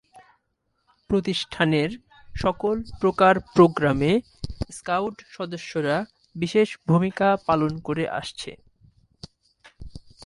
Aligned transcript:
প্রতিষ্ঠানের 1.09 1.89
সকল 2.35 2.75
প্রকার 3.01 3.33
প্রোগ্রামে 3.55 4.11
স্কাউট 4.71 5.15
সদস্যরা 5.31 5.95
বিশেষ 6.35 6.69
ভূমিকা 6.87 7.27
পালন 7.47 7.73
করে 7.87 8.03
আসছে। 8.19 8.51